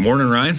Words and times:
Morning, 0.00 0.28
Ryan. 0.30 0.56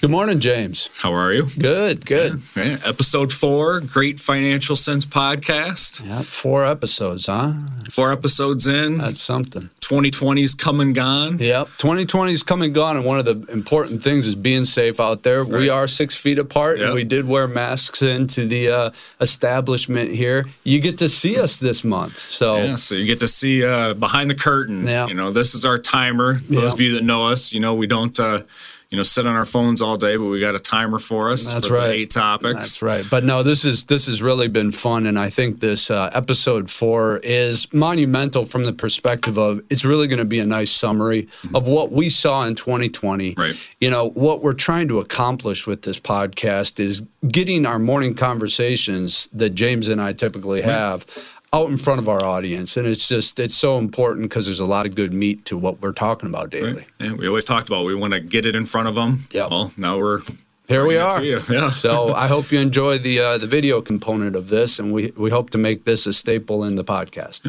Good 0.00 0.10
morning, 0.10 0.38
James. 0.38 0.88
How 0.98 1.12
are 1.14 1.32
you? 1.32 1.48
Good, 1.58 2.04
good. 2.06 2.40
Yeah, 2.54 2.76
Episode 2.84 3.32
four, 3.32 3.80
Great 3.80 4.20
Financial 4.20 4.76
Sense 4.76 5.04
podcast. 5.04 6.06
Yeah, 6.06 6.22
four 6.22 6.64
episodes, 6.64 7.26
huh? 7.26 7.54
Four 7.90 8.12
episodes 8.12 8.66
in. 8.68 8.98
That's 8.98 9.20
something. 9.20 9.70
2020's 9.80 10.54
come 10.54 10.80
and 10.80 10.94
gone. 10.94 11.38
Yep. 11.38 11.68
2020 11.78 12.32
is 12.32 12.42
come 12.42 12.62
and 12.62 12.74
gone, 12.74 12.96
and 12.96 13.04
one 13.04 13.18
of 13.18 13.24
the 13.24 13.50
important 13.50 14.02
things 14.02 14.26
is 14.26 14.34
being 14.34 14.64
safe 14.64 15.00
out 15.00 15.22
there. 15.24 15.42
Right. 15.42 15.60
We 15.62 15.68
are 15.70 15.88
six 15.88 16.14
feet 16.14 16.38
apart, 16.38 16.78
Yep. 16.78 16.86
and 16.86 16.94
we 16.94 17.04
did 17.04 17.26
wear 17.26 17.48
masks 17.48 18.00
into 18.02 18.46
the 18.46 18.68
uh, 18.68 18.90
establishment 19.20 20.10
here. 20.12 20.44
You 20.64 20.80
get 20.80 20.98
to 20.98 21.08
see 21.08 21.38
us 21.40 21.56
this 21.56 21.82
month, 21.82 22.18
so 22.18 22.58
Yeah, 22.58 22.74
so 22.76 22.94
you 22.94 23.06
get 23.06 23.20
to 23.20 23.28
see 23.28 23.64
uh, 23.64 23.94
behind 23.94 24.30
the 24.30 24.34
curtain. 24.36 24.86
Yeah. 24.86 25.06
You 25.06 25.14
know, 25.14 25.32
this 25.32 25.54
is 25.54 25.64
our 25.64 25.78
timer. 25.78 26.34
Those 26.34 26.62
Yeah. 26.62 26.72
of 26.72 26.80
you 26.80 26.94
that 26.94 27.04
know 27.04 27.24
us, 27.26 27.52
you 27.52 27.60
know, 27.60 27.74
we 27.74 27.86
don't, 27.86 28.18
uh, 28.20 28.42
you 28.90 28.96
know, 28.96 29.02
sit 29.02 29.26
on 29.26 29.34
our 29.34 29.44
phones 29.44 29.82
all 29.82 29.96
day, 29.96 30.16
but 30.16 30.26
we 30.26 30.40
got 30.40 30.54
a 30.54 30.60
timer 30.60 30.98
for 30.98 31.30
us. 31.30 31.52
That's 31.52 31.66
for 31.66 31.74
right. 31.74 31.90
eight 31.90 32.10
topics. 32.10 32.54
That's 32.54 32.82
right. 32.82 33.04
But 33.10 33.24
no, 33.24 33.42
this 33.42 33.64
is 33.64 33.84
this 33.84 34.06
has 34.06 34.22
really 34.22 34.48
been 34.48 34.70
fun, 34.72 35.06
and 35.06 35.18
I 35.18 35.30
think 35.30 35.60
this 35.60 35.90
uh, 35.90 36.10
episode 36.12 36.70
four 36.70 37.18
is 37.18 37.72
monumental 37.72 38.44
from 38.44 38.64
the 38.64 38.72
perspective 38.72 39.38
of 39.38 39.60
it's 39.70 39.84
really 39.84 40.06
going 40.06 40.18
to 40.18 40.24
be 40.24 40.38
a 40.38 40.46
nice 40.46 40.70
summary 40.70 41.28
of 41.54 41.66
what 41.66 41.92
we 41.92 42.08
saw 42.08 42.46
in 42.46 42.54
2020. 42.54 43.32
Mm-hmm. 43.32 43.40
Right. 43.40 43.56
You 43.80 43.90
know 43.90 44.10
what 44.10 44.42
we're 44.42 44.54
trying 44.54 44.88
to 44.88 45.00
accomplish 45.00 45.66
with 45.66 45.82
this 45.82 45.98
podcast 45.98 46.78
is 46.78 47.02
getting 47.28 47.66
our 47.66 47.78
morning 47.78 48.14
conversations 48.14 49.28
that 49.32 49.50
James 49.50 49.88
and 49.88 50.00
I 50.00 50.12
typically 50.12 50.62
have. 50.62 51.06
Out 51.54 51.68
in 51.70 51.76
front 51.76 52.00
of 52.00 52.08
our 52.08 52.24
audience, 52.24 52.76
and 52.76 52.84
it's 52.84 53.06
just 53.06 53.38
it's 53.38 53.54
so 53.54 53.78
important 53.78 54.28
because 54.28 54.46
there's 54.46 54.58
a 54.58 54.64
lot 54.66 54.86
of 54.86 54.96
good 54.96 55.12
meat 55.14 55.44
to 55.44 55.56
what 55.56 55.80
we're 55.80 55.92
talking 55.92 56.28
about 56.28 56.50
daily. 56.50 56.72
Right. 56.72 56.86
Yeah, 56.98 57.12
we 57.12 57.28
always 57.28 57.44
talked 57.44 57.68
about 57.68 57.84
we 57.86 57.94
want 57.94 58.12
to 58.12 58.18
get 58.20 58.44
it 58.44 58.56
in 58.56 58.66
front 58.66 58.88
of 58.88 58.96
them. 58.96 59.20
Yeah. 59.30 59.46
Well, 59.46 59.72
now 59.76 59.96
we're 59.98 60.22
Here 60.66 60.84
we 60.84 60.96
are. 60.96 61.22
Yeah. 61.22 61.70
so 61.70 62.12
I 62.12 62.26
hope 62.26 62.50
you 62.50 62.58
enjoy 62.58 62.98
the 62.98 63.20
uh, 63.20 63.38
the 63.38 63.46
video 63.46 63.80
component 63.80 64.34
of 64.34 64.48
this, 64.48 64.80
and 64.80 64.92
we 64.92 65.12
we 65.16 65.30
hope 65.30 65.50
to 65.50 65.58
make 65.58 65.84
this 65.84 66.06
a 66.06 66.12
staple 66.12 66.64
in 66.64 66.74
the 66.74 66.84
podcast. 66.84 67.42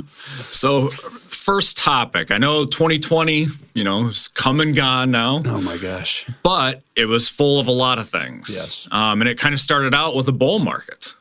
So, 0.54 0.90
first 0.90 1.76
topic. 1.78 2.30
I 2.30 2.38
know 2.38 2.66
2020, 2.66 3.48
you 3.74 3.84
know, 3.84 4.08
is 4.08 4.28
come 4.28 4.62
and 4.62 4.76
gone 4.76 5.10
now, 5.10 5.42
Oh 5.46 5.62
my 5.62 5.78
gosh! 5.78 6.28
but 6.44 6.84
it 6.96 7.06
was 7.08 7.28
full 7.28 7.60
of 7.60 7.68
a 7.68 7.72
lot 7.86 7.98
of 7.98 8.08
things. 8.08 8.50
Yes. 8.54 8.88
Um, 8.92 9.22
and 9.22 9.28
it 9.28 9.40
kind 9.40 9.54
of 9.56 9.60
started 9.60 9.96
out 9.96 10.16
with 10.16 10.28
a 10.28 10.32
bull 10.44 10.60
market. 10.60 11.14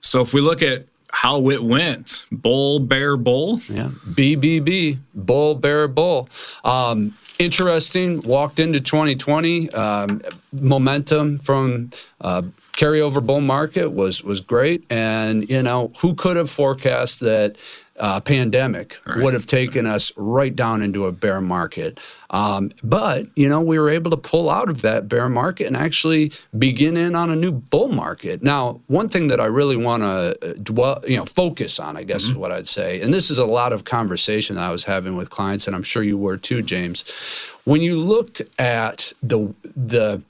So, 0.00 0.20
if 0.20 0.32
we 0.32 0.40
look 0.40 0.62
at 0.62 0.84
how 1.10 1.50
it 1.50 1.62
went, 1.62 2.26
bull, 2.30 2.80
bear, 2.80 3.16
bull. 3.16 3.60
Yeah, 3.68 3.88
BBB, 4.10 4.98
bull, 5.14 5.54
bear, 5.54 5.88
bull. 5.88 6.28
Um, 6.64 7.14
interesting. 7.38 8.22
Walked 8.22 8.60
into 8.60 8.80
2020. 8.80 9.70
Um, 9.70 10.22
momentum 10.52 11.38
from 11.38 11.90
uh, 12.20 12.42
carryover 12.72 13.24
bull 13.24 13.40
market 13.40 13.92
was 13.92 14.22
was 14.22 14.40
great, 14.40 14.84
and 14.90 15.48
you 15.48 15.62
know 15.62 15.92
who 16.00 16.14
could 16.14 16.36
have 16.36 16.50
forecast 16.50 17.20
that. 17.20 17.56
Uh, 18.00 18.20
pandemic 18.20 18.96
Right. 19.04 19.18
would 19.18 19.34
have 19.34 19.46
taken 19.46 19.84
us 19.84 20.12
right 20.16 20.54
down 20.54 20.82
into 20.82 21.06
a 21.06 21.12
bear 21.12 21.40
market. 21.40 21.98
Um, 22.30 22.70
but, 22.84 23.26
you 23.34 23.48
know, 23.48 23.60
we 23.60 23.76
were 23.76 23.90
able 23.90 24.12
to 24.12 24.16
pull 24.16 24.48
out 24.48 24.68
of 24.68 24.82
that 24.82 25.08
bear 25.08 25.28
market 25.28 25.66
and 25.66 25.76
actually 25.76 26.30
begin 26.56 26.96
in 26.96 27.16
on 27.16 27.28
a 27.30 27.34
new 27.34 27.50
bull 27.50 27.88
market. 27.88 28.40
Now, 28.40 28.80
one 28.86 29.08
thing 29.08 29.26
that 29.28 29.40
I 29.40 29.46
really 29.46 29.76
want 29.76 30.04
to 30.04 30.54
dwell, 30.62 31.02
you 31.08 31.16
know, 31.16 31.24
focus 31.24 31.80
on, 31.80 31.96
I 31.96 32.04
guess 32.04 32.24
is 32.24 32.34
what 32.34 32.52
I'd 32.52 32.68
say, 32.68 33.00
and 33.00 33.12
this 33.12 33.30
is 33.30 33.38
a 33.38 33.46
lot 33.46 33.72
of 33.72 33.82
conversation 33.84 34.58
I 34.58 34.70
was 34.70 34.84
having 34.84 35.16
with 35.16 35.30
clients, 35.30 35.66
and 35.66 35.74
I'm 35.74 35.82
sure 35.82 36.04
you 36.04 36.18
were 36.18 36.36
too, 36.36 36.62
James. 36.62 37.04
When 37.64 37.80
you 37.80 37.98
looked 37.98 38.42
at 38.60 39.12
the, 39.22 39.52
the, 39.74 40.22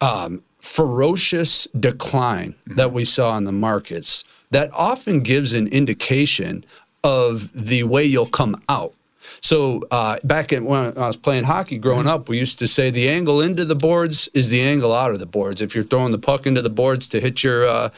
um, 0.00 0.42
ferocious 0.60 1.66
decline 1.78 2.54
that 2.66 2.92
we 2.92 3.04
saw 3.04 3.36
in 3.36 3.44
the 3.44 3.52
markets, 3.52 4.24
that 4.50 4.70
often 4.72 5.20
gives 5.20 5.52
an 5.52 5.66
indication 5.68 6.64
of 7.04 7.52
the 7.52 7.84
way 7.84 8.02
you'll 8.02 8.26
come 8.26 8.60
out. 8.68 8.94
So 9.40 9.82
uh, 9.90 10.18
back 10.24 10.52
in, 10.52 10.64
when 10.64 10.96
I 10.98 11.06
was 11.06 11.16
playing 11.16 11.44
hockey 11.44 11.78
growing 11.78 12.06
up, 12.06 12.28
we 12.28 12.38
used 12.38 12.58
to 12.58 12.66
say 12.66 12.90
the 12.90 13.08
angle 13.08 13.40
into 13.40 13.64
the 13.64 13.74
boards 13.74 14.28
is 14.34 14.48
the 14.48 14.62
angle 14.62 14.92
out 14.92 15.12
of 15.12 15.18
the 15.18 15.26
boards. 15.26 15.60
If 15.60 15.74
you're 15.74 15.84
throwing 15.84 16.12
the 16.12 16.18
puck 16.18 16.46
into 16.46 16.62
the 16.62 16.70
boards 16.70 17.06
to 17.08 17.20
hit 17.20 17.44
your 17.44 17.66
uh, 17.66 17.90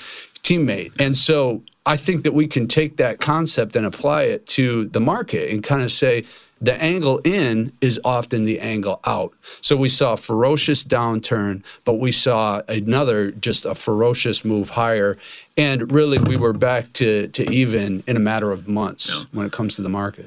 teammate, 0.42 0.92
and 1.00 1.16
so 1.16 1.62
I 1.84 1.96
think 1.96 2.24
that 2.24 2.34
we 2.34 2.48
can 2.48 2.66
take 2.66 2.96
that 2.96 3.20
concept 3.20 3.76
and 3.76 3.86
apply 3.86 4.24
it 4.24 4.46
to 4.48 4.86
the 4.86 5.00
market 5.00 5.50
and 5.52 5.62
kind 5.62 5.82
of 5.82 5.92
say 5.92 6.24
the 6.66 6.82
angle 6.82 7.18
in 7.24 7.72
is 7.80 7.98
often 8.04 8.44
the 8.44 8.60
angle 8.60 9.00
out. 9.06 9.32
So 9.60 9.76
we 9.76 9.88
saw 9.88 10.12
a 10.12 10.16
ferocious 10.16 10.84
downturn, 10.84 11.62
but 11.84 11.94
we 11.94 12.12
saw 12.12 12.62
another 12.68 13.30
just 13.30 13.64
a 13.64 13.74
ferocious 13.74 14.44
move 14.44 14.70
higher. 14.70 15.16
And 15.56 15.90
really, 15.90 16.18
we 16.18 16.36
were 16.36 16.52
back 16.52 16.92
to, 16.94 17.28
to 17.28 17.50
even 17.50 18.02
in 18.06 18.16
a 18.16 18.20
matter 18.20 18.52
of 18.52 18.68
months 18.68 19.08
Yeah. 19.20 19.24
when 19.32 19.46
it 19.46 19.52
comes 19.52 19.76
to 19.76 19.82
the 19.82 19.88
market. 19.88 20.26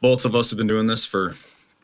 Both 0.00 0.24
of 0.24 0.34
us 0.34 0.50
have 0.50 0.56
been 0.56 0.68
doing 0.68 0.86
this 0.86 1.04
for 1.04 1.34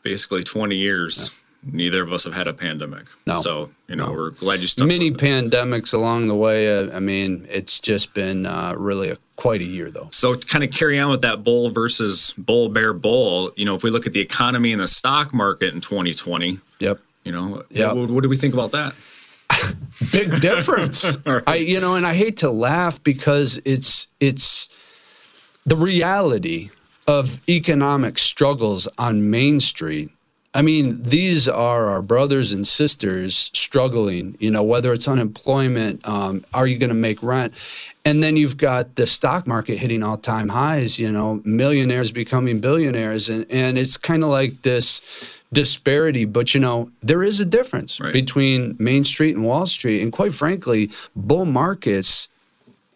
basically 0.01 0.41
20 0.43 0.75
years. 0.75 1.31
Neither 1.65 2.01
of 2.03 2.11
us 2.11 2.23
have 2.25 2.33
had 2.33 2.47
a 2.47 2.53
pandemic. 2.53 3.05
No. 3.25 3.39
So, 3.41 3.69
you 3.87 3.95
know, 3.95 4.11
we're 4.11 4.31
glad 4.31 4.59
you 4.61 4.67
stuck 4.67 4.87
Many 4.87 5.11
pandemics 5.11 5.93
along 5.93 6.27
the 6.27 6.35
way. 6.35 6.75
Uh, 6.75 6.95
I 6.95 6.99
mean, 6.99 7.47
it's 7.49 7.79
just 7.79 8.13
been 8.13 8.45
uh, 8.45 8.73
really 8.77 9.09
a, 9.11 9.17
quite 9.43 9.59
a 9.59 9.65
year, 9.65 9.91
though. 9.91 10.07
So 10.11 10.35
to 10.35 10.47
kind 10.47 10.63
of 10.63 10.71
carry 10.71 10.97
on 10.97 11.11
with 11.11 11.19
that 11.23 11.43
bull 11.43 11.69
versus 11.69 12.33
bull 12.37 12.69
bear 12.69 12.93
bull, 12.93 13.51
you 13.57 13.65
know, 13.65 13.75
if 13.75 13.83
we 13.83 13.89
look 13.89 14.07
at 14.07 14.13
the 14.13 14.21
economy 14.21 14.71
and 14.71 14.79
the 14.79 14.87
stock 14.87 15.33
market 15.33 15.73
in 15.73 15.81
2020, 15.81 16.59
Yep. 16.79 17.01
you 17.25 17.33
know, 17.33 17.61
Yeah. 17.69 17.91
what, 17.91 18.09
what 18.09 18.23
do 18.23 18.29
we 18.29 18.37
think 18.37 18.53
about 18.53 18.71
that? 18.71 18.95
big 20.13 20.39
difference. 20.39 21.17
Right. 21.25 21.43
I 21.45 21.55
you 21.55 21.81
know, 21.81 21.95
and 21.95 22.05
I 22.07 22.13
hate 22.13 22.37
to 22.37 22.49
laugh 22.51 23.03
because 23.03 23.59
it's 23.65 24.07
it's 24.21 24.69
the 25.65 25.75
reality 25.75 26.69
of 27.05 27.41
economic 27.49 28.19
struggles 28.19 28.87
on 28.97 29.29
Main 29.29 29.59
Street. 29.59 30.09
I 30.55 30.61
mean, 30.61 31.01
these 31.01 31.47
are 31.47 31.87
our 31.89 32.01
brothers 32.03 32.51
and 32.51 32.67
sisters 32.67 33.49
struggling. 33.53 34.37
You 34.39 34.51
know, 34.51 34.61
whether 34.61 34.93
it's 34.93 35.07
unemployment, 35.07 36.07
um, 36.07 36.45
are 36.53 36.67
you 36.67 36.77
going 36.77 36.89
to 36.89 36.95
make 36.95 37.23
rent? 37.23 37.53
And 38.05 38.21
then 38.23 38.37
you've 38.37 38.57
got 38.57 38.95
the 38.95 39.07
stock 39.07 39.47
market 39.47 39.77
hitting 39.77 40.03
all 40.03 40.17
time 40.17 40.49
highs. 40.49 40.99
You 40.99 41.11
know, 41.11 41.41
millionaires 41.43 42.11
becoming 42.11 42.59
billionaires, 42.59 43.29
and 43.29 43.45
and 43.49 43.77
it's 43.77 43.97
kind 43.97 44.23
of 44.23 44.29
like 44.29 44.61
this 44.61 45.01
disparity. 45.51 46.25
But 46.25 46.53
you 46.53 46.59
know, 46.59 46.91
there 47.01 47.23
is 47.23 47.39
a 47.39 47.45
difference 47.45 47.99
Right. 47.99 48.13
between 48.13 48.75
Main 48.79 49.03
Street 49.05 49.35
and 49.35 49.45
Wall 49.45 49.65
Street, 49.65 50.01
and 50.01 50.11
quite 50.11 50.33
frankly, 50.33 50.91
bull 51.15 51.45
markets 51.45 52.29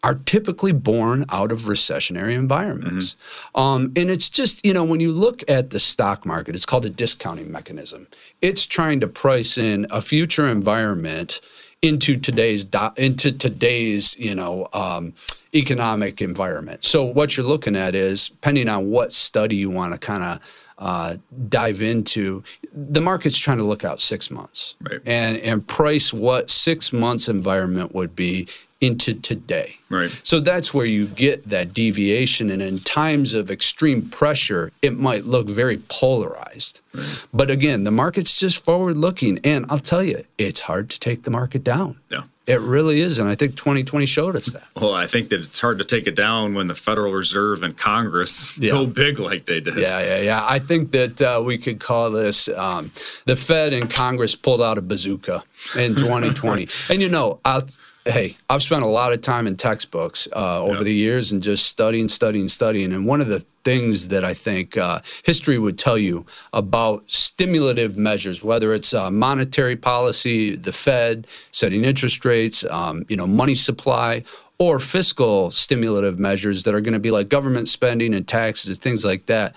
are 0.04 0.16
typically 0.26 0.72
born 0.72 1.26
out 1.30 1.52
of 1.52 1.62
recessionary 1.62 2.34
environments. 2.34 3.16
Um, 3.56 3.92
and 3.96 4.10
it's 4.10 4.30
just, 4.30 4.66
you 4.66 4.74
know, 4.74 4.84
when 4.84 5.00
you 5.00 5.12
look 5.12 5.44
at 5.50 5.72
the 5.72 5.80
stock 5.80 6.26
market, 6.26 6.56
it's 6.56 6.66
called 6.66 6.86
a 6.86 6.90
discounting 6.90 7.52
mechanism. 7.52 8.08
It's 8.42 8.66
trying 8.66 9.00
to 9.02 9.08
price 9.08 9.58
in 9.58 9.88
a 9.90 10.02
future 10.02 10.48
environment 10.48 11.42
into 11.84 12.18
today's 12.18 12.66
do- 12.66 12.90
into 12.98 13.32
today's 13.32 14.18
you 14.18 14.34
know 14.34 14.68
um, 14.74 15.14
economic 15.54 16.22
environment. 16.22 16.84
So 16.84 17.04
what 17.04 17.38
you're 17.38 17.46
looking 17.46 17.76
at 17.76 17.94
is, 17.96 18.30
depending 18.30 18.68
on 18.68 18.90
what 18.90 19.14
study 19.14 19.56
you 19.58 19.70
want 19.70 19.94
to 19.94 20.00
kind 20.00 20.24
of 20.24 20.40
uh, 20.80 21.18
dive 21.50 21.82
into, 21.82 22.44
the 22.74 23.02
market's 23.02 23.38
trying 23.38 23.58
to 23.58 23.64
look 23.64 23.84
out 23.84 24.02
six 24.02 24.30
months 24.32 24.76
Right. 24.82 25.02
and 25.06 25.38
and 25.38 25.66
price 25.68 26.12
what 26.14 26.50
six 26.50 26.92
months 26.94 27.28
environment 27.30 27.94
would 27.96 28.16
be 28.16 28.48
into 28.82 29.14
today. 29.16 29.78
Right. 29.90 30.12
So 30.24 30.40
that's 30.40 30.74
where 30.74 30.86
you 30.86 31.08
get 31.08 31.50
that 31.50 31.74
deviation. 31.74 32.50
And 32.52 32.62
in 32.62 32.80
times 32.80 33.34
of 33.34 33.50
extreme 33.50 34.10
pressure, 34.10 34.72
it 34.82 34.98
might 34.98 35.26
look 35.26 35.48
very 35.48 35.78
polarized. 35.90 36.82
Right. 36.94 37.26
But 37.34 37.50
again, 37.50 37.84
the 37.86 37.92
market's 37.92 38.40
just 38.40 38.64
forward 38.64 38.98
looking. 38.98 39.40
And 39.44 39.66
I'll 39.70 39.80
tell 39.80 40.04
you, 40.04 40.24
it's 40.38 40.62
hard 40.62 40.90
to 40.92 41.00
take 41.00 41.24
the 41.24 41.32
market 41.32 41.64
down. 41.64 41.98
Yeah. 42.10 42.24
It 42.46 42.62
really 42.62 43.02
is. 43.02 43.20
And 43.20 43.28
I 43.28 43.36
think 43.36 43.58
2020 43.58 44.06
showed 44.06 44.38
us 44.38 44.46
that. 44.48 44.64
Well, 44.78 44.94
I 44.94 45.06
think 45.06 45.28
that 45.30 45.42
it's 45.42 45.60
hard 45.60 45.80
to 45.80 45.84
take 45.84 46.08
it 46.08 46.16
down 46.16 46.54
when 46.54 46.68
the 46.68 46.76
Federal 46.76 47.12
Reserve 47.12 47.62
and 47.62 47.78
Congress 47.78 48.58
Yeah. 48.58 48.72
go 48.72 48.86
big 48.86 49.20
like 49.20 49.46
they 49.46 49.60
did. 49.60 49.76
Yeah, 49.76 50.00
yeah, 50.00 50.22
yeah. 50.22 50.46
I 50.48 50.60
think 50.60 50.92
that 50.92 51.22
uh, 51.22 51.42
we 51.44 51.58
could 51.58 51.82
call 51.82 52.10
this 52.10 52.48
um, 52.48 52.90
the 53.26 53.36
Fed 53.36 53.74
and 53.74 53.90
Congress 53.92 54.34
pulled 54.34 54.62
out 54.62 54.78
a 54.78 54.82
bazooka 54.82 55.44
in 55.76 55.96
2020. 55.96 56.70
and 56.90 57.02
you 57.02 57.10
know, 57.10 57.42
I'll, 57.44 57.68
hey, 58.08 58.38
I've 58.50 58.64
spent 58.64 58.84
a 58.84 58.88
lot 58.88 59.14
of 59.14 59.22
time 59.22 59.48
in 59.48 59.56
textbooks 59.56 60.28
uh, 60.36 60.64
over 60.64 60.78
Yeah. 60.78 60.84
the 60.84 60.94
years 60.94 61.32
and 61.32 61.44
just 61.44 61.66
studying, 61.66 62.08
studying, 62.08 62.48
studying. 62.48 62.94
And 62.94 63.06
one 63.06 63.22
of 63.22 63.28
the 63.28 63.46
things 63.64 64.08
that 64.08 64.24
I 64.24 64.34
think 64.34 64.78
uh, 64.78 65.02
history 65.24 65.58
would 65.60 65.78
tell 65.78 65.98
you 65.98 66.26
about 66.54 67.04
stimulative 67.08 67.98
measures, 67.98 68.42
whether 68.44 68.74
it's 68.74 68.94
uh, 68.94 69.12
monetary 69.12 69.76
policy, 69.76 70.56
the 70.56 70.72
Fed 70.72 71.28
setting 71.52 71.84
interest 71.84 72.24
rates, 72.24 72.64
um, 72.66 73.06
you 73.10 73.18
know, 73.18 73.28
money 73.28 73.56
supply, 73.56 74.24
or 74.60 74.80
fiscal 74.80 75.52
stimulative 75.52 76.18
measures 76.18 76.64
that 76.64 76.74
are 76.74 76.82
going 76.82 76.94
to 76.94 77.00
be 77.00 77.12
like 77.12 77.30
government 77.30 77.70
spending 77.70 78.14
and 78.14 78.28
taxes, 78.28 78.70
and 78.70 78.78
things 78.78 79.04
like 79.06 79.26
that. 79.28 79.56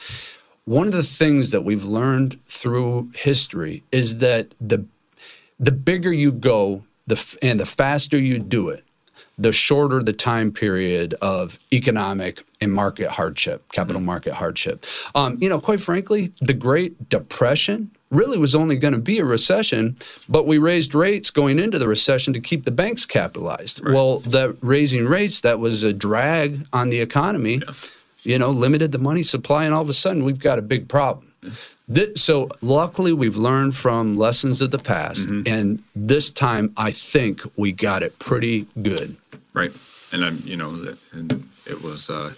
One 0.67 0.87
of 0.87 0.93
the 0.93 1.03
things 1.03 1.53
that 1.53 1.63
we've 1.63 1.85
learned 1.85 2.39
through 2.49 3.11
history 3.15 3.83
is 3.93 4.19
that 4.19 4.49
the 4.61 4.85
the 5.59 5.73
bigger 5.73 6.13
you 6.13 6.33
go, 6.33 6.85
the 7.11 7.39
and 7.43 7.61
the 7.61 7.67
faster 7.67 8.19
you 8.19 8.39
do 8.39 8.71
it, 8.71 8.85
the 9.37 9.53
shorter 9.53 10.03
the 10.03 10.13
time 10.13 10.53
period 10.53 11.15
of 11.21 11.59
economic 11.73 12.43
and 12.61 12.73
market 12.73 13.11
hardship, 13.11 13.71
capital 13.73 14.01
market 14.01 14.35
hardship. 14.35 14.85
Um, 15.15 15.39
you 15.41 15.49
know, 15.49 15.61
quite 15.61 15.81
frankly, 15.81 16.33
the 16.41 16.55
Great 16.55 17.09
Depression 17.09 17.91
really 18.11 18.39
was 18.39 18.55
only 18.55 18.77
going 18.77 18.93
to 18.93 18.99
be 18.99 19.19
a 19.19 19.25
recession, 19.25 19.97
but 20.29 20.47
we 20.47 20.59
raised 20.59 20.95
rates 20.95 21.31
going 21.31 21.59
into 21.59 21.79
the 21.79 21.89
recession 21.89 22.33
to 22.33 22.41
keep 22.41 22.65
the 22.65 22.71
banks 22.71 23.07
capitalized. 23.07 23.87
Well, 23.87 24.21
the 24.21 24.57
raising 24.61 25.07
rates 25.07 25.41
that 25.43 25.59
was 25.59 25.83
a 25.83 25.93
drag 25.93 26.67
on 26.73 26.89
the 26.91 27.01
economy. 27.01 27.63
You 28.23 28.39
know, 28.39 28.51
limited 28.51 28.93
the 28.93 28.99
money 28.99 29.23
supply, 29.23 29.65
and 29.65 29.73
all 29.73 29.81
of 29.81 29.89
a 29.89 29.95
sudden 29.95 30.25
we've 30.25 30.39
got 30.39 30.59
a 30.59 30.63
big 30.63 30.89
problem. 30.89 31.33
Thi- 31.93 32.13
so 32.17 32.49
luckily 32.63 33.13
we've 33.13 33.37
learned 33.37 33.77
from 33.77 34.17
lessons 34.17 34.61
of 34.61 34.71
the 34.71 34.79
past, 34.79 35.29
and 35.29 35.83
this 35.97 36.31
time 36.31 36.73
I 36.77 36.91
think 36.93 37.43
we 37.57 37.73
got 37.73 38.03
it 38.03 38.19
pretty 38.19 38.67
good. 38.81 39.17
right 39.53 39.73
and 40.13 40.25
i'm 40.25 40.41
you 40.45 40.57
know 40.57 40.71
and 41.13 41.49
it 41.67 41.83
was 41.83 42.09
uh 42.11 42.33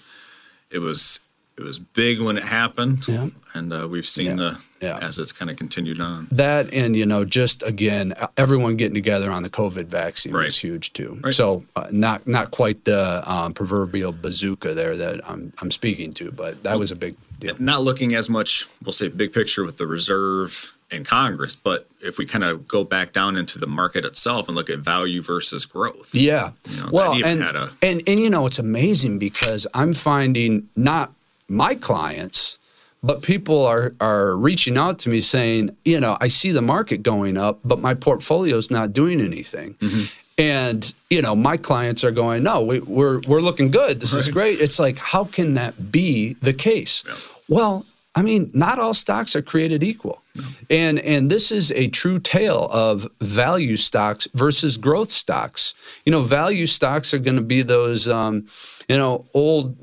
it 0.71 0.79
was 0.79 1.21
it 1.59 1.63
was 1.63 1.79
big 1.79 2.21
when 2.23 2.37
it 2.39 2.43
happened 2.45 3.07
Yeah. 3.09 3.29
and 3.55 3.73
uh, 3.73 3.87
we've 3.89 4.07
seen 4.07 4.27
Yeah. 4.27 4.35
the 4.43 4.59
Yeah. 4.81 4.99
as 5.09 5.19
it's 5.19 5.33
kind 5.33 5.51
of 5.51 5.57
continued 5.59 6.01
on 6.01 6.29
That 6.33 6.73
and 6.73 6.97
you 6.97 7.07
know 7.07 7.25
just 7.25 7.63
again 7.63 8.15
everyone 8.37 8.77
getting 8.77 8.95
together 8.95 9.31
on 9.31 9.43
the 9.43 9.51
COVID 9.51 9.87
vaccine 9.87 10.33
Right. 10.35 10.47
was 10.47 10.57
huge 10.59 10.93
too. 10.95 11.19
Right. 11.23 11.35
So 11.35 11.65
uh, 11.77 11.89
not 11.91 12.27
not 12.27 12.51
quite 12.51 12.85
the 12.85 13.23
um, 13.31 13.53
proverbial 13.55 14.13
bazooka 14.13 14.73
there 14.75 14.97
that 14.97 15.21
I'm 15.29 15.53
I'm 15.61 15.71
speaking 15.71 16.13
to, 16.15 16.31
but 16.33 16.63
that 16.65 16.79
was 16.79 16.91
a 16.91 16.97
big 16.97 17.15
not 17.59 17.83
looking 17.83 18.15
as 18.15 18.29
much 18.31 18.67
we'll 18.85 18.93
say 18.93 19.09
big 19.09 19.33
picture 19.33 19.65
with 19.65 19.77
the 19.77 19.87
reserve 19.87 20.73
and 20.91 21.07
congress 21.07 21.55
but 21.57 21.87
if 22.01 22.19
we 22.19 22.27
kind 22.27 22.45
of 22.45 22.67
go 22.69 22.85
back 22.85 23.13
down 23.13 23.37
into 23.37 23.59
the 23.59 23.67
market 23.67 24.05
itself 24.05 24.49
and 24.49 24.55
look 24.57 24.69
at 24.71 24.79
value 24.81 25.23
versus 25.23 25.65
growth 25.67 26.15
Yeah. 26.15 26.53
You 26.69 26.77
know, 26.83 26.89
well, 26.93 27.13
and, 27.25 27.43
a- 27.43 27.71
and 27.83 28.03
and 28.07 28.19
you 28.21 28.29
know 28.31 28.47
it's 28.47 28.59
amazing 28.59 29.19
because 29.19 29.67
I'm 29.75 29.95
finding 29.95 30.69
not 30.77 31.13
my 31.49 31.75
clients, 31.75 32.59
but 33.03 33.23
people 33.23 33.65
are 33.67 33.93
are 34.01 34.37
reaching 34.37 34.77
out 34.79 34.99
to 35.01 35.09
me 35.09 35.21
saying, 35.21 35.77
you 35.85 35.99
know, 36.01 36.17
I 36.21 36.29
see 36.29 36.51
the 36.53 36.63
market 36.63 37.03
going 37.03 37.37
up, 37.37 37.59
but 37.65 37.79
my 37.81 37.95
portfolio's 37.95 38.71
not 38.71 38.93
doing 38.93 39.21
anything. 39.21 39.75
Mm-hmm. 39.75 40.05
And 40.39 40.95
you 41.11 41.21
know, 41.23 41.35
my 41.37 41.57
clients 41.57 42.05
are 42.05 42.11
going, 42.11 42.43
no, 42.43 42.63
we, 42.63 42.81
we're 42.81 43.21
we're 43.29 43.41
looking 43.41 43.71
good. 43.71 44.01
This 44.01 44.15
is 44.15 44.29
great. 44.29 44.61
It's 44.61 44.79
like, 44.79 44.99
how 44.99 45.25
can 45.25 45.55
that 45.55 45.93
be 45.93 46.35
the 46.43 46.53
case? 46.55 47.05
Yeah. 47.07 47.15
Well, 47.49 47.85
I 48.15 48.23
mean, 48.23 48.51
not 48.53 48.79
all 48.79 48.95
stocks 48.95 49.35
are 49.35 49.43
created 49.43 49.83
equal. 49.83 50.23
And 50.71 50.99
and 51.01 51.31
this 51.31 51.51
is 51.51 51.73
a 51.73 51.89
true 51.89 52.19
tale 52.19 52.69
of 52.71 53.07
value 53.21 53.77
stocks 53.77 54.29
versus 54.35 54.77
growth 54.77 55.11
stocks. 55.11 55.75
You 56.05 56.13
know, 56.13 56.23
value 56.23 56.67
stocks 56.67 57.13
are 57.15 57.19
going 57.19 57.37
to 57.37 57.43
be 57.43 57.63
those 57.63 58.09
um, 58.09 58.47
you 58.89 58.97
know, 58.97 59.25
old 59.35 59.77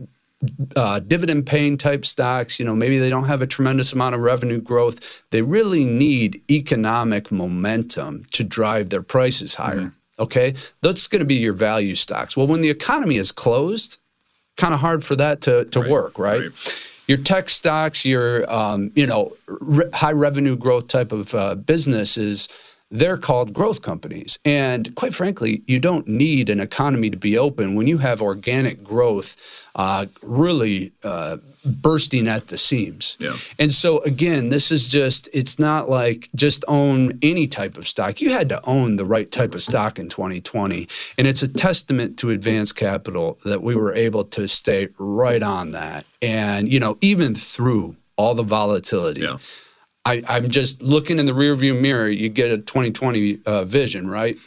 uh, 0.76 1.00
dividend 1.00 1.46
paying 1.46 1.78
type 1.78 2.06
stocks, 2.06 2.60
you 2.60 2.66
know, 2.66 2.76
maybe 2.76 2.98
they 2.98 3.10
don't 3.10 3.26
have 3.26 3.42
a 3.42 3.48
tremendous 3.48 3.92
amount 3.94 4.16
of 4.16 4.22
revenue 4.22 4.62
growth. 4.62 5.24
They 5.32 5.42
really 5.42 5.84
need 5.84 6.42
economic 6.50 7.32
momentum 7.32 8.26
to 8.32 8.44
drive 8.44 8.90
their 8.90 9.02
prices 9.02 9.56
higher. 9.56 9.92
Okay. 10.18 10.56
That's 10.82 11.08
going 11.08 11.20
to 11.20 11.26
be 11.26 11.36
your 11.36 11.54
value 11.54 11.96
stocks. 11.96 12.38
Well, 12.38 12.48
when 12.48 12.62
the 12.62 12.70
economy 12.70 13.18
is 13.18 13.32
closed, 13.32 13.98
kind 14.58 14.74
of 14.74 14.80
hard 14.80 15.04
for 15.04 15.16
that 15.18 15.42
to, 15.42 15.66
to 15.66 15.82
Right, 15.82 15.90
work, 15.90 16.20
right? 16.20 16.42
right. 16.42 16.86
Your 17.10 17.18
tech 17.18 17.50
stocks, 17.50 18.06
your 18.06 18.48
um, 18.54 18.92
you 18.94 19.08
know 19.08 19.36
re- 19.48 19.90
high 19.94 20.12
revenue 20.12 20.56
growth 20.56 20.90
type 20.90 21.12
of 21.12 21.34
uh, 21.34 21.56
businesses, 21.56 22.48
they're 22.92 23.18
called 23.18 23.54
growth 23.54 23.82
companies. 23.82 24.40
And 24.44 24.96
quite 24.96 25.14
frankly, 25.14 25.62
you 25.68 25.80
don't 25.80 26.08
need 26.08 26.50
an 26.50 26.60
economy 26.60 27.10
to 27.10 27.18
be 27.18 27.38
open 27.38 27.76
when 27.76 27.88
you 27.88 28.00
have 28.00 28.22
organic 28.22 28.84
growth 28.84 29.36
uh, 29.76 30.08
really 30.24 30.92
uh, 31.04 31.38
bursting 31.64 32.28
at 32.28 32.48
the 32.48 32.58
seams. 32.58 33.16
Yeah. 33.20 33.36
And 33.60 33.72
so 33.72 34.00
again, 34.00 34.50
this 34.50 34.72
is 34.72 34.88
just 34.88 35.30
it's 35.34 35.60
not 35.60 35.90
like 35.90 36.30
just 36.34 36.66
own 36.68 37.20
any 37.22 37.48
type 37.48 37.78
of 37.78 37.88
stock. 37.88 38.22
You 38.22 38.32
had 38.32 38.50
to 38.50 38.66
own 38.66 38.96
the 38.96 39.06
right 39.06 39.32
type 39.32 39.54
of 39.54 39.62
stock 39.62 40.00
in 40.00 40.10
2020. 40.10 40.88
And 41.18 41.28
it's 41.28 41.44
a 41.44 41.48
testament 41.48 42.18
to 42.20 42.32
advanced 42.32 42.76
capital 42.76 43.38
that 43.46 43.62
we 43.62 43.76
were 43.76 43.94
able 43.94 44.24
to 44.26 44.48
stay 44.48 44.90
right 44.98 45.44
on 45.44 45.72
that. 45.72 46.06
And 46.22 46.72
you 46.72 46.80
know, 46.80 46.98
even 47.02 47.36
through 47.36 47.96
all 48.16 48.34
the 48.34 48.44
volatility. 48.44 49.22
Yeah. 49.22 49.38
I, 50.06 50.24
I'm 50.28 50.50
just 50.50 50.82
looking 50.82 51.20
in 51.20 51.26
the 51.26 51.34
rearview 51.34 51.80
mirror. 51.80 52.08
You 52.10 52.30
get 52.30 52.52
a 52.52 52.58
2020 52.58 53.40
uh, 53.46 53.66
vision, 53.66 54.10
right? 54.10 54.38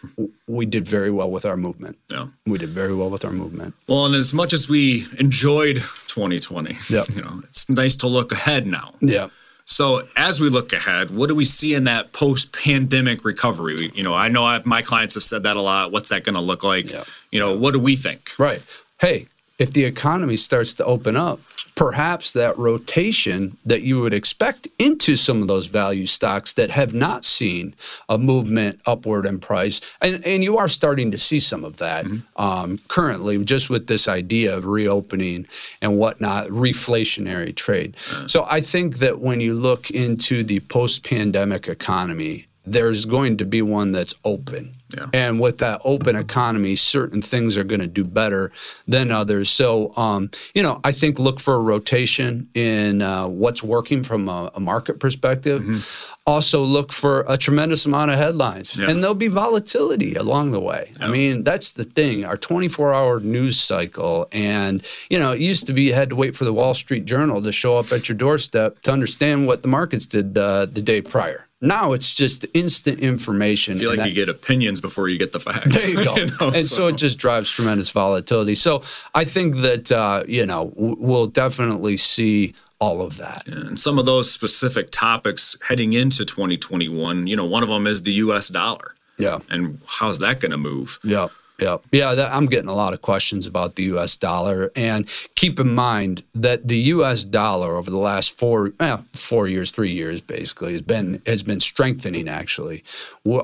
We 0.48 0.66
did 0.66 0.88
very 0.88 1.10
well 1.10 1.30
with 1.30 1.44
our 1.44 1.56
movement. 1.56 1.98
yeah 2.10 2.26
We 2.46 2.58
did 2.58 2.70
very 2.70 2.94
well 2.94 3.10
with 3.10 3.24
our 3.24 3.32
movement. 3.32 3.74
well 3.86 4.06
and 4.06 4.14
as 4.14 4.32
much 4.32 4.52
as 4.52 4.68
we 4.68 5.06
enjoyed 5.18 5.76
2020 6.08 6.76
Yep. 6.90 7.08
you 7.10 7.22
know 7.22 7.42
it's 7.48 7.68
nice 7.68 7.96
to 7.96 8.06
look 8.08 8.32
ahead 8.32 8.66
now 8.66 8.92
Yeah. 9.00 9.28
So 9.64 10.08
as 10.16 10.40
we 10.40 10.48
look 10.48 10.72
ahead, 10.72 11.10
what 11.10 11.28
do 11.28 11.36
we 11.36 11.44
see 11.44 11.72
in 11.74 11.84
that 11.84 12.12
post-pandemic 12.12 13.24
recovery? 13.24 13.76
We, 13.76 13.92
you 13.94 14.02
know, 14.02 14.12
I 14.12 14.28
know 14.28 14.44
I, 14.44 14.60
my 14.64 14.82
clients 14.82 15.14
have 15.14 15.22
said 15.22 15.44
that 15.44 15.56
a 15.56 15.60
lot. 15.60 15.92
What's 15.92 16.08
that 16.08 16.24
going 16.24 16.34
to 16.34 16.40
look 16.40 16.64
like? 16.64 16.90
Yeah. 16.90 17.04
You 17.30 17.38
know, 17.38 17.56
what 17.56 17.72
do 17.72 17.78
we 17.78 17.94
think? 17.94 18.32
Right. 18.38 18.60
Hey, 19.00 19.28
if 19.58 19.72
the 19.72 19.84
economy 19.84 20.36
starts 20.36 20.74
to 20.74 20.84
open 20.84 21.16
up, 21.16 21.40
perhaps 21.74 22.32
that 22.32 22.56
rotation 22.58 23.56
that 23.64 23.82
you 23.82 24.00
would 24.00 24.12
expect 24.12 24.68
into 24.78 25.16
some 25.16 25.40
of 25.40 25.48
those 25.48 25.66
value 25.66 26.06
stocks 26.06 26.52
that 26.54 26.70
have 26.70 26.92
not 26.92 27.24
seen 27.24 27.74
a 28.08 28.18
movement 28.18 28.80
upward 28.86 29.24
in 29.24 29.38
price, 29.38 29.80
and, 30.00 30.24
and 30.26 30.44
you 30.44 30.58
are 30.58 30.68
starting 30.68 31.10
to 31.10 31.18
see 31.18 31.40
some 31.40 31.64
of 31.64 31.78
that 31.78 32.04
um, 32.36 32.78
currently, 32.88 33.42
just 33.44 33.70
with 33.70 33.86
this 33.86 34.08
idea 34.08 34.54
of 34.56 34.66
reopening 34.66 35.46
and 35.80 35.98
whatnot, 35.98 36.48
reflationary 36.48 37.54
trade. 37.54 37.96
So 38.26 38.46
I 38.50 38.60
think 38.60 38.98
that 38.98 39.20
when 39.20 39.40
you 39.40 39.54
look 39.54 39.90
into 39.90 40.42
the 40.44 40.60
post 40.60 41.04
pandemic 41.04 41.68
economy, 41.68 42.46
there's 42.64 43.06
going 43.06 43.36
to 43.38 43.44
be 43.44 43.62
one 43.62 43.92
that's 43.92 44.14
open. 44.24 44.74
Yeah. 44.96 45.06
And 45.12 45.40
with 45.40 45.58
that 45.58 45.80
open 45.84 46.16
economy, 46.16 46.76
certain 46.76 47.22
things 47.22 47.56
are 47.56 47.64
going 47.64 47.80
to 47.80 47.86
do 47.86 48.04
better 48.04 48.50
than 48.86 49.10
others. 49.10 49.50
So, 49.50 49.96
um, 49.96 50.30
you 50.54 50.62
know, 50.62 50.80
I 50.84 50.92
think 50.92 51.18
look 51.18 51.40
for 51.40 51.54
a 51.54 51.60
rotation 51.60 52.48
in 52.54 53.02
uh, 53.02 53.26
what's 53.28 53.62
working 53.62 54.02
from 54.02 54.28
a, 54.28 54.50
a 54.54 54.60
market 54.60 55.00
perspective. 55.00 55.86
Also, 56.24 56.62
look 56.62 56.92
for 56.92 57.24
a 57.28 57.36
tremendous 57.36 57.84
amount 57.84 58.12
of 58.12 58.16
headlines, 58.16 58.78
Yeah. 58.78 58.88
and 58.90 59.02
there'll 59.02 59.14
be 59.14 59.26
volatility 59.26 60.14
along 60.14 60.52
the 60.52 60.60
way. 60.60 60.92
I 61.00 61.08
mean, 61.08 61.42
that's 61.42 61.72
the 61.72 61.82
thing. 61.82 62.24
Our 62.24 62.36
24-hour 62.36 63.20
news 63.20 63.58
cycle, 63.58 64.28
and 64.30 64.84
you 65.10 65.18
know, 65.18 65.32
it 65.32 65.40
used 65.40 65.66
to 65.66 65.72
be 65.72 65.82
you 65.82 65.94
had 65.94 66.10
to 66.10 66.16
wait 66.16 66.36
for 66.36 66.44
the 66.44 66.52
Wall 66.52 66.74
Street 66.74 67.06
Journal 67.06 67.42
to 67.42 67.50
show 67.50 67.76
up 67.76 67.90
at 67.90 68.08
your 68.08 68.16
doorstep 68.16 68.80
to 68.82 68.92
understand 68.92 69.48
what 69.48 69.62
the 69.62 69.68
markets 69.68 70.06
did 70.06 70.38
uh, 70.38 70.66
the 70.66 70.80
day 70.80 71.00
prior. 71.02 71.46
Now 71.62 71.92
it's 71.92 72.12
just 72.12 72.44
instant 72.54 73.00
information. 73.00 73.76
I 73.76 73.78
feel 73.78 73.88
like 73.90 73.98
that- 74.00 74.08
you 74.08 74.14
get 74.14 74.28
opinions 74.28 74.80
before 74.80 75.08
you 75.08 75.16
get 75.18 75.32
the 75.32 75.40
facts. 75.40 75.74
there 75.76 75.90
you 75.90 76.04
go. 76.04 76.14
know, 76.40 76.50
and 76.54 76.66
so. 76.66 76.88
it 76.88 76.96
just 76.96 77.18
drives 77.18 77.48
tremendous 77.50 77.88
volatility. 77.90 78.54
So 78.56 78.82
I 79.14 79.24
think 79.24 79.56
that 79.58 79.90
uh, 79.92 80.24
you 80.28 80.44
know 80.44 80.72
we'll 80.76 81.28
definitely 81.28 81.96
see 81.96 82.54
all 82.80 83.00
of 83.00 83.16
that. 83.18 83.46
and 83.46 83.78
some 83.78 83.96
of 83.96 84.06
those 84.06 84.28
specific 84.28 84.90
topics 84.90 85.56
heading 85.68 85.92
into 85.92 86.24
2021, 86.24 87.28
you 87.28 87.36
know, 87.36 87.44
one 87.44 87.62
of 87.62 87.68
them 87.68 87.86
is 87.86 88.02
the 88.02 88.10
U.S. 88.14 88.48
dollar, 88.48 88.96
Yeah. 89.18 89.38
and 89.50 89.78
how's 89.86 90.18
that 90.18 90.40
going 90.40 90.50
to 90.50 90.56
move? 90.58 90.98
Yeah. 91.04 91.28
Yeah, 91.58 91.76
yeah. 91.92 92.14
That, 92.14 92.32
I'm 92.32 92.46
getting 92.46 92.68
a 92.68 92.74
lot 92.74 92.92
of 92.92 93.02
questions 93.02 93.46
about 93.46 93.76
the 93.76 93.84
U.S. 93.84 94.16
dollar, 94.16 94.72
and 94.74 95.08
keep 95.34 95.60
in 95.60 95.74
mind 95.74 96.24
that 96.34 96.66
the 96.66 96.78
U.S. 96.78 97.24
dollar 97.24 97.76
over 97.76 97.90
the 97.90 97.98
last 97.98 98.36
four, 98.36 98.72
eh, 98.80 98.96
four 99.12 99.46
years, 99.46 99.70
three 99.70 99.92
years, 99.92 100.20
basically, 100.20 100.72
has 100.72 100.82
been 100.82 101.22
has 101.26 101.42
been 101.42 101.60
strengthening. 101.60 102.28
Actually, 102.28 102.82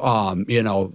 um, 0.01 0.47
you 0.49 0.63
know, 0.63 0.93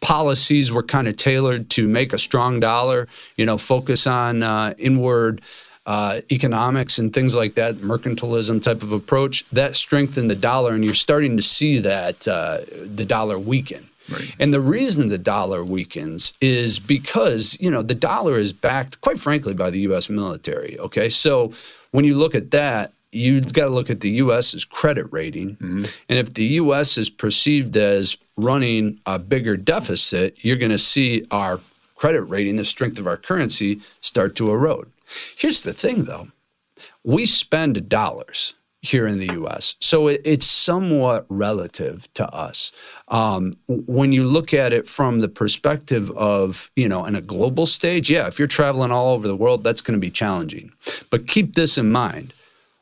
policies 0.00 0.72
were 0.72 0.82
kind 0.82 1.08
of 1.08 1.16
tailored 1.16 1.68
to 1.70 1.86
make 1.86 2.12
a 2.12 2.18
strong 2.18 2.60
dollar. 2.60 3.08
You 3.36 3.46
know, 3.46 3.58
focus 3.58 4.06
on 4.06 4.42
uh, 4.42 4.74
inward. 4.78 5.40
Uh, 5.86 6.22
economics 6.32 6.96
and 6.96 7.12
things 7.12 7.36
like 7.36 7.56
that, 7.56 7.74
mercantilism 7.74 8.62
type 8.62 8.82
of 8.82 8.90
approach, 8.90 9.44
that 9.50 9.76
strengthened 9.76 10.30
the 10.30 10.34
dollar, 10.34 10.72
and 10.72 10.82
you're 10.82 10.94
starting 10.94 11.36
to 11.36 11.42
see 11.42 11.78
that 11.78 12.26
uh, 12.26 12.60
the 12.86 13.04
dollar 13.04 13.38
weaken. 13.38 13.86
Right. 14.10 14.34
And 14.38 14.52
the 14.52 14.60
reason 14.60 15.08
the 15.08 15.18
dollar 15.18 15.64
weakens 15.64 16.34
is 16.40 16.78
because, 16.78 17.56
you 17.60 17.70
know, 17.70 17.82
the 17.82 17.94
dollar 17.94 18.38
is 18.38 18.52
backed, 18.52 19.00
quite 19.00 19.18
frankly, 19.18 19.54
by 19.54 19.70
the 19.70 19.80
U.S. 19.80 20.08
military. 20.08 20.78
Okay. 20.78 21.08
So 21.08 21.52
when 21.90 22.04
you 22.04 22.16
look 22.16 22.34
at 22.34 22.50
that, 22.50 22.92
you've 23.12 23.52
got 23.52 23.66
to 23.66 23.70
look 23.70 23.90
at 23.90 24.00
the 24.00 24.10
U.S.'s 24.10 24.64
credit 24.64 25.06
rating. 25.10 25.56
Mm-hmm. 25.56 25.84
And 26.08 26.18
if 26.18 26.34
the 26.34 26.44
U.S. 26.44 26.98
is 26.98 27.08
perceived 27.08 27.76
as 27.76 28.16
running 28.36 29.00
a 29.06 29.18
bigger 29.18 29.56
deficit, 29.56 30.36
you're 30.44 30.56
going 30.56 30.72
to 30.72 30.78
see 30.78 31.24
our 31.30 31.60
credit 31.94 32.22
rating, 32.22 32.56
the 32.56 32.64
strength 32.64 32.98
of 32.98 33.06
our 33.06 33.16
currency, 33.16 33.80
start 34.00 34.34
to 34.36 34.50
erode. 34.50 34.90
Here's 35.36 35.62
the 35.62 35.72
thing, 35.72 36.04
though 36.04 36.28
we 37.04 37.26
spend 37.26 37.88
dollars. 37.88 38.54
Here 38.84 39.06
in 39.06 39.18
the 39.18 39.32
U.S. 39.34 39.76
So 39.80 40.08
it, 40.08 40.20
it's 40.24 40.46
somewhat 40.46 41.24
relative 41.28 42.12
to 42.14 42.28
us. 42.28 42.70
Um, 43.08 43.56
when 43.66 44.12
you 44.12 44.24
look 44.24 44.52
at 44.52 44.72
it 44.72 44.88
from 44.88 45.20
the 45.20 45.28
perspective 45.28 46.10
of 46.12 46.70
you 46.76 46.88
know 46.88 47.04
in 47.06 47.16
a 47.16 47.22
global 47.22 47.66
stage, 47.66 48.10
yeah, 48.10 48.26
if 48.26 48.38
you're 48.38 48.48
traveling 48.48 48.92
all 48.92 49.14
over 49.14 49.26
the 49.26 49.36
world, 49.36 49.64
that's 49.64 49.80
going 49.80 49.98
to 49.98 50.00
be 50.00 50.10
challenging. 50.10 50.70
But 51.10 51.26
keep 51.26 51.54
this 51.54 51.78
in 51.78 51.90
mind: 51.90 52.34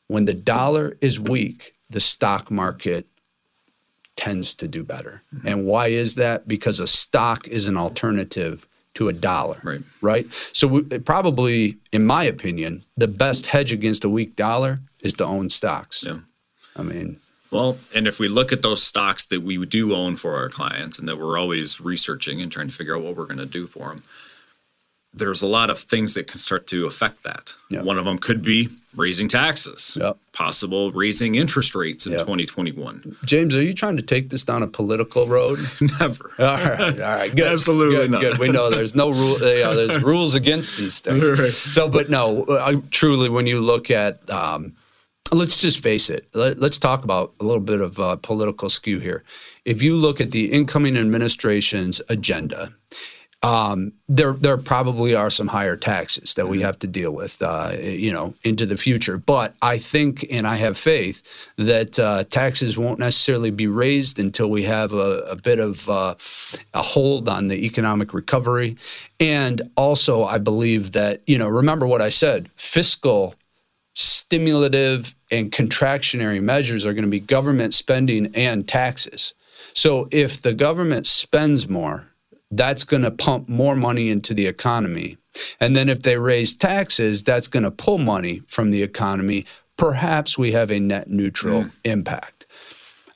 when 0.08 0.24
the 0.24 0.34
dollar 0.34 0.98
is 1.00 1.20
weak, 1.20 1.74
the 1.88 2.00
stock 2.00 2.50
market 2.50 3.06
tends 4.16 4.54
to 4.54 4.68
do 4.68 4.82
better. 4.84 5.22
Mm-hmm. 5.34 5.48
And 5.48 5.66
why 5.66 5.88
is 5.88 6.16
that? 6.16 6.48
Because 6.48 6.80
a 6.80 6.86
stock 6.86 7.46
is 7.48 7.68
an 7.68 7.76
alternative 7.76 8.66
to 8.94 9.08
a 9.08 9.12
dollar. 9.12 9.58
Right. 9.62 9.80
Right. 10.00 10.26
So 10.52 10.68
we, 10.68 10.82
probably, 10.82 11.78
in 11.92 12.04
my 12.04 12.24
opinion, 12.24 12.84
the 12.96 13.08
best 13.08 13.46
hedge 13.46 13.72
against 13.72 14.04
a 14.04 14.08
weak 14.08 14.36
dollar 14.36 14.80
is 15.02 15.14
to 15.14 15.24
own 15.24 15.50
stocks. 15.50 16.04
Yeah. 16.06 16.20
I 16.76 16.82
mean, 16.82 17.18
well, 17.50 17.76
and 17.94 18.06
if 18.06 18.18
we 18.18 18.28
look 18.28 18.50
at 18.50 18.62
those 18.62 18.82
stocks 18.82 19.26
that 19.26 19.42
we 19.42 19.64
do 19.66 19.94
own 19.94 20.16
for 20.16 20.36
our 20.36 20.48
clients 20.48 20.98
and 20.98 21.06
that 21.08 21.18
we're 21.18 21.38
always 21.38 21.80
researching 21.80 22.40
and 22.40 22.50
trying 22.50 22.68
to 22.68 22.74
figure 22.74 22.96
out 22.96 23.02
what 23.02 23.16
we're 23.16 23.26
going 23.26 23.36
to 23.38 23.46
do 23.46 23.66
for 23.66 23.88
them, 23.88 24.02
there's 25.14 25.42
a 25.42 25.46
lot 25.46 25.68
of 25.68 25.78
things 25.78 26.14
that 26.14 26.26
can 26.26 26.38
start 26.38 26.66
to 26.68 26.86
affect 26.86 27.22
that. 27.24 27.54
Yep. 27.70 27.84
One 27.84 27.98
of 27.98 28.06
them 28.06 28.16
could 28.16 28.40
be 28.40 28.70
raising 28.96 29.28
taxes, 29.28 29.98
yep. 30.00 30.16
possible 30.32 30.90
raising 30.92 31.34
interest 31.34 31.74
rates 31.74 32.06
in 32.06 32.12
yep. 32.12 32.22
2021. 32.22 33.16
James, 33.24 33.54
are 33.54 33.62
you 33.62 33.74
trying 33.74 33.98
to 33.98 34.02
take 34.02 34.30
this 34.30 34.44
down 34.44 34.62
a 34.62 34.66
political 34.66 35.26
road? 35.26 35.58
Never. 36.00 36.32
All 36.38 36.46
right, 36.46 37.00
all 37.00 37.08
right, 37.08 37.34
good. 37.34 37.46
Absolutely 37.52 37.96
good, 37.96 38.10
not. 38.10 38.20
Good. 38.22 38.38
We 38.38 38.48
know 38.48 38.70
there's 38.70 38.94
no 38.94 39.10
rule. 39.10 39.38
You 39.38 39.64
know, 39.64 39.86
there's 39.86 40.02
rules 40.02 40.34
against 40.34 40.78
these 40.78 41.00
things. 41.00 41.38
Right. 41.38 41.52
So, 41.52 41.90
but 41.90 42.08
no, 42.08 42.46
I, 42.48 42.76
truly, 42.90 43.28
when 43.28 43.46
you 43.46 43.60
look 43.60 43.90
at, 43.90 44.28
um, 44.30 44.74
let's 45.32 45.60
just 45.60 45.82
face 45.82 46.10
it. 46.10 46.28
Let, 46.34 46.62
us 46.62 46.78
talk 46.78 47.04
about 47.04 47.34
a 47.40 47.44
little 47.44 47.62
bit 47.62 47.80
of 47.80 47.98
uh, 47.98 48.16
political 48.16 48.68
skew 48.68 48.98
here. 48.98 49.24
If 49.64 49.82
you 49.82 49.94
look 49.94 50.20
at 50.20 50.30
the 50.30 50.52
incoming 50.52 50.96
administration's 50.96 52.00
agenda 52.08 52.72
um, 53.44 53.92
there 54.08 54.34
there 54.34 54.56
probably 54.56 55.16
are 55.16 55.30
some 55.30 55.48
higher 55.48 55.76
taxes 55.76 56.34
that 56.34 56.46
we 56.46 56.58
mm-hmm. 56.58 56.66
have 56.66 56.78
to 56.80 56.86
deal 56.86 57.10
with, 57.10 57.42
uh, 57.42 57.74
you 57.80 58.12
know, 58.12 58.34
into 58.44 58.66
the 58.66 58.76
future. 58.76 59.18
But 59.18 59.54
I 59.60 59.78
think, 59.78 60.24
and 60.30 60.46
I 60.46 60.56
have 60.56 60.78
faith 60.78 61.22
that 61.56 61.98
uh, 61.98 62.24
taxes 62.24 62.78
won't 62.78 63.00
necessarily 63.00 63.50
be 63.50 63.66
raised 63.66 64.20
until 64.20 64.48
we 64.48 64.62
have 64.62 64.92
a, 64.92 65.22
a 65.22 65.36
bit 65.36 65.58
of 65.58 65.88
uh, 65.88 66.14
a 66.72 66.82
hold 66.82 67.28
on 67.28 67.48
the 67.48 67.66
economic 67.66 68.14
recovery, 68.14 68.76
and 69.18 69.60
also 69.76 70.24
I 70.24 70.38
believe 70.38 70.92
that 70.92 71.22
you 71.26 71.36
know, 71.36 71.48
remember 71.48 71.86
what 71.86 72.00
I 72.00 72.10
said, 72.10 72.48
fiscal 72.54 73.34
stimulative 73.94 75.14
and 75.32 75.50
contractionary 75.50 76.40
measures 76.40 76.86
are 76.86 76.92
going 76.92 77.04
to 77.04 77.10
be 77.10 77.20
government 77.20 77.74
spending 77.74 78.30
and 78.34 78.68
taxes. 78.68 79.34
So 79.74 80.08
if 80.12 80.42
the 80.42 80.54
government 80.54 81.06
spends 81.06 81.68
more 81.68 82.06
that's 82.52 82.84
going 82.84 83.02
to 83.02 83.10
pump 83.10 83.48
more 83.48 83.74
money 83.74 84.10
into 84.10 84.34
the 84.34 84.46
economy. 84.46 85.16
And 85.58 85.74
then 85.74 85.88
if 85.88 86.02
they 86.02 86.18
raise 86.18 86.54
taxes, 86.54 87.24
that's 87.24 87.48
going 87.48 87.62
to 87.62 87.70
pull 87.70 87.98
money 87.98 88.42
from 88.46 88.70
the 88.70 88.82
economy. 88.82 89.46
Perhaps 89.78 90.36
we 90.36 90.52
have 90.52 90.70
a 90.70 90.78
net 90.78 91.08
neutral 91.08 91.64
mm. 91.64 91.72
impact. 91.84 92.46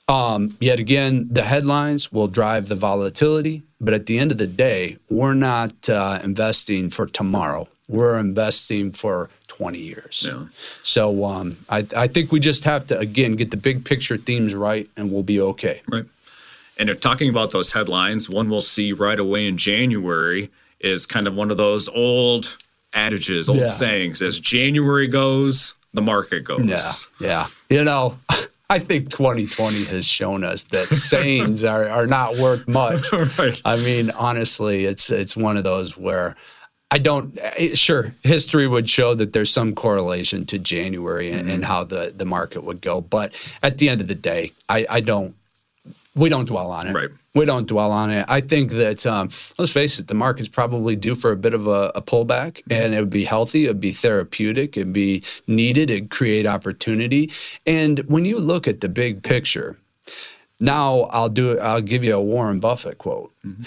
Um, 0.09 0.57
yet 0.61 0.79
again, 0.79 1.29
the 1.31 1.43
headlines 1.43 2.11
will 2.11 2.29
drive 2.29 2.69
the 2.69 2.75
volatility, 2.75 3.65
but 3.81 3.93
at 3.93 4.07
the 4.07 4.19
end 4.19 4.33
of 4.33 4.39
the 4.39 4.47
day, 4.47 4.97
we're 5.11 5.35
not 5.35 5.89
uh, 5.91 6.21
investing 6.23 6.91
for 6.91 7.07
tomorrow. 7.07 7.69
We're 7.89 8.19
investing 8.19 8.93
for 8.93 9.29
20 9.57 9.79
years. 9.79 10.25
Yeah. 10.27 10.47
So 10.83 11.25
um, 11.25 11.57
I, 11.69 11.87
I 11.97 12.09
think 12.09 12.33
we 12.33 12.41
just 12.41 12.65
have 12.65 12.87
to, 12.89 12.99
again, 12.99 13.37
get 13.37 13.51
the 13.51 13.57
big 13.57 13.85
picture 13.85 14.17
themes 14.17 14.55
right 14.55 14.89
and 14.97 15.11
we'll 15.11 15.23
be 15.23 15.41
okay. 15.41 15.83
Right. 15.89 16.05
And 16.79 16.91
if 16.91 17.01
talking 17.01 17.31
about 17.31 17.53
those 17.53 17.73
headlines, 17.73 18.29
one 18.29 18.51
we'll 18.51 18.61
see 18.61 18.93
right 18.93 19.19
away 19.19 19.47
in 19.47 19.57
January 19.57 20.51
is 20.81 21.07
kind 21.07 21.27
of 21.27 21.35
one 21.35 21.51
of 21.51 21.57
those 21.57 21.89
old 21.89 22.57
adages, 22.95 23.49
old 23.49 23.59
yeah. 23.61 23.65
sayings. 23.65 24.21
As 24.21 24.39
January 24.39 25.07
goes, 25.07 25.75
the 25.95 26.03
market 26.03 26.45
goes. 26.45 27.09
Yeah. 27.19 27.27
Yeah. 27.27 27.47
You 27.71 27.85
know, 27.85 28.19
I 28.69 28.79
think 28.81 29.11
2020 29.11 29.85
has 29.85 30.05
shown 30.05 30.45
us 30.45 30.65
that 30.65 30.89
sayings 30.93 31.65
are, 31.65 31.89
are 31.89 32.07
not 32.07 32.37
worth 32.37 32.67
much. 32.69 33.11
right. 33.39 33.61
I 33.65 33.77
mean, 33.77 34.11
honestly, 34.11 34.85
it's 34.85 35.11
it's 35.11 35.37
one 35.37 35.57
of 35.57 35.65
those 35.65 35.97
where 35.97 36.37
I 36.91 36.99
don't. 36.99 37.37
Eh, 37.41 37.75
sure, 37.75 38.15
history 38.23 38.69
would 38.69 38.89
show 38.89 39.15
that 39.15 39.33
there's 39.33 39.53
some 39.53 39.75
correlation 39.75 40.47
to 40.47 40.59
January 40.59 41.33
and, 41.33 41.43
mm-hmm. 41.43 41.51
and, 41.51 41.65
how 41.65 41.85
the 41.85 42.13
the 42.17 42.25
market 42.25 42.63
would 42.63 42.81
go, 42.81 43.01
but 43.01 43.35
at 43.63 43.79
the 43.79 43.89
end 43.89 44.01
of 44.01 44.09
the 44.09 44.15
day, 44.15 44.53
I, 44.69 44.87
I 44.89 45.01
don't 45.01 45.35
we 46.17 46.31
don't 46.31 46.47
dwell 46.47 46.71
on 46.73 46.89
it. 46.89 46.95
Right. 46.95 47.11
We 47.35 47.45
don't 47.45 47.69
dwell 47.69 47.93
on 47.93 48.11
it. 48.11 48.25
I 48.29 48.41
think 48.41 48.73
that 48.73 49.05
um, 49.07 49.29
let's 49.59 49.71
face 49.71 49.99
it, 49.99 50.09
the 50.09 50.15
market's 50.15 50.49
probably 50.49 50.97
due 50.97 51.15
for 51.15 51.31
a 51.31 51.37
bit 51.37 51.53
of 51.53 51.67
a, 51.67 51.93
a 51.95 52.01
pullback, 52.01 52.63
and 52.71 52.95
it 52.95 53.01
would 53.01 53.11
be 53.11 53.25
healthy. 53.25 53.67
It'd 53.67 53.79
be 53.79 53.93
therapeutic. 53.93 54.77
It'd 54.77 54.95
be 54.95 55.23
needed. 55.47 55.91
It'd 55.91 56.11
create 56.11 56.47
opportunity. 56.47 57.31
And 57.67 57.99
when 58.09 58.25
you 58.25 58.39
look 58.39 58.67
at 58.67 58.81
the 58.81 58.89
big 58.89 59.23
picture, 59.23 59.77
now 60.59 61.01
I'll 61.13 61.29
do. 61.29 61.59
I'll 61.59 61.83
give 61.83 62.03
you 62.03 62.15
a 62.15 62.21
Warren 62.21 62.59
Buffett 62.59 62.97
quote. 62.97 63.33
Mm-hmm. 63.47 63.65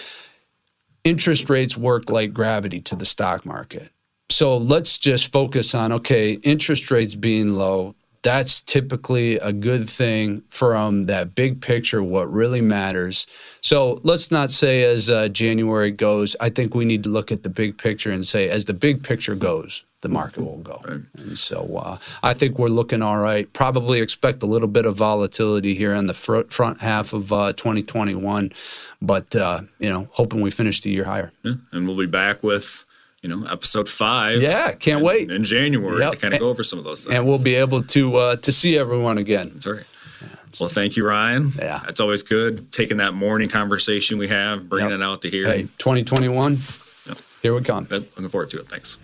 Interest 1.04 1.50
rates 1.50 1.78
work 1.78 2.10
like 2.10 2.34
gravity 2.34 2.82
to 2.82 2.96
the 2.96 3.06
stock 3.06 3.46
market. 3.46 3.92
So 4.30 4.58
let's 4.58 4.98
just 4.98 5.32
focus 5.32 5.74
on 5.74 5.92
okay, 5.92 6.34
interest 6.34 6.92
rates 6.92 7.16
being 7.16 7.56
low, 7.56 7.96
that's 8.22 8.62
typically 8.62 9.36
a 9.38 9.54
good 9.54 9.90
thing 9.90 10.44
from 10.50 11.06
that 11.06 11.36
big 11.36 11.62
picture, 11.62 12.04
what 12.04 12.32
really 12.32 12.62
matters. 12.62 13.28
So 13.62 14.02
let's 14.04 14.32
not 14.32 14.52
say 14.52 14.84
as 14.84 15.10
uh, 15.10 15.30
January 15.30 15.92
goes, 15.92 16.36
I 16.40 16.50
think 16.50 16.76
we 16.76 16.86
need 16.86 17.04
to 17.04 17.10
look 17.10 17.32
at 17.32 17.44
the 17.44 17.50
big 17.50 17.78
picture 17.78 18.12
and 18.12 18.26
say, 18.26 18.50
as 18.50 18.66
the 18.66 18.74
big 18.74 19.04
picture 19.04 19.36
goes, 19.36 19.84
the 20.02 20.10
market 20.10 20.44
will 20.44 20.58
go. 20.58 20.82
Right. 20.88 21.02
And 21.18 21.38
so 21.38 21.78
uh, 21.78 21.98
I 22.24 22.34
think 22.34 22.58
we're 22.58 22.68
looking 22.68 23.02
all 23.02 23.20
right. 23.20 23.52
Probably 23.54 24.00
expect 24.00 24.44
a 24.44 24.46
little 24.46 24.68
bit 24.68 24.86
of 24.86 24.96
volatility 24.96 25.74
here 25.74 25.94
in 25.94 26.08
the 26.08 26.14
fr- 26.14 26.44
front 26.50 26.80
half 26.82 27.14
of 27.14 27.34
uh, 27.34 27.54
2021, 27.54 28.52
but 29.02 29.36
uh, 29.36 29.62
you 29.80 29.90
know, 29.90 30.08
hoping 30.12 30.42
we 30.42 30.52
finish 30.52 30.82
the 30.82 30.90
year 30.90 31.04
higher. 31.04 31.32
Yeah. 31.44 31.54
And 31.72 31.88
we'll 31.88 31.98
be 31.98 32.06
back 32.06 32.44
with 32.44 32.86
you 33.22 33.30
know, 33.30 33.46
episode 33.48 33.90
five. 33.90 34.42
Yeah, 34.42 34.72
can't 34.74 35.00
in, 35.00 35.06
wait 35.06 35.32
in 35.32 35.44
January 35.44 36.00
yep. 36.00 36.14
to 36.14 36.18
kind 36.18 36.34
of 36.34 36.40
go 36.40 36.50
over 36.50 36.64
some 36.64 36.80
of 36.80 36.86
those 36.86 37.04
things. 37.04 37.16
And 37.16 37.26
we'll 37.26 37.44
be 37.44 37.56
able 37.56 37.84
to 37.84 38.16
uh, 38.16 38.36
to 38.38 38.52
see 38.52 38.78
everyone 38.78 39.18
again. 39.18 39.52
That's 39.54 39.68
right. 39.68 39.86
well, 40.60 40.70
thank 40.70 40.96
you, 40.96 41.06
Ryan. 41.06 41.52
Yeah, 41.58 41.82
it's 41.88 42.00
always 42.00 42.24
good 42.24 42.72
taking 42.72 42.98
that 42.98 43.14
morning 43.14 43.50
conversation 43.50 44.18
we 44.18 44.28
have, 44.30 44.70
bringing 44.70 44.92
yep. 44.92 45.00
it 45.00 45.04
out 45.04 45.22
to 45.24 45.30
here. 45.30 45.48
Hey, 45.48 45.64
2021. 45.78 46.58
Yep. 47.08 47.18
Here 47.42 47.54
we 47.54 47.62
come. 47.62 47.88
Looking 47.90 48.30
forward 48.30 48.52
to 48.52 48.60
it. 48.60 48.70
Thanks. 48.70 48.98